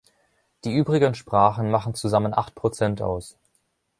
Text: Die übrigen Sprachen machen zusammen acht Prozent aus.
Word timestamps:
Die 0.63 0.73
übrigen 0.73 1.13
Sprachen 1.13 1.69
machen 1.69 1.93
zusammen 1.93 2.33
acht 2.33 2.55
Prozent 2.55 3.03
aus. 3.03 3.37